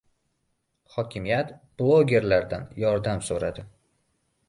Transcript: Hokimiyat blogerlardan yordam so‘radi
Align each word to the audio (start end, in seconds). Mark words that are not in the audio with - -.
Hokimiyat 0.93 1.53
blogerlardan 1.83 2.69
yordam 2.85 3.25
so‘radi 3.33 3.71